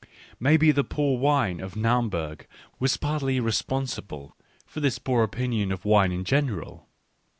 Maybe 0.39 0.71
the 0.71 0.83
poor 0.83 1.19
wine 1.19 1.59
of 1.59 1.75
Naumburg 1.75 2.47
was 2.79 2.97
partly 2.97 3.39
re 3.39 3.51
sponsible 3.51 4.35
for 4.65 4.79
this 4.79 4.97
poor 4.97 5.21
opinion 5.23 5.71
of 5.71 5.85
wine 5.85 6.11
in 6.11 6.23
general. 6.23 6.87